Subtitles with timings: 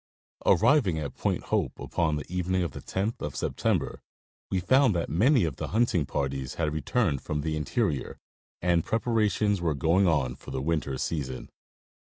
[0.47, 4.01] Arriving at Point Hope upon the evening of the 10th of September,
[4.49, 8.17] we found that many of the hunting parties had returned from the interior,
[8.63, 11.51] and prepar ations were going on for the winter season.